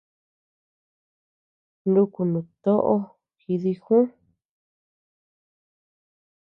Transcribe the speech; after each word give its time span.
Nuku 1.91 2.21
nut 2.31 2.47
toʼo 2.63 2.95
jidijü. 3.41 3.99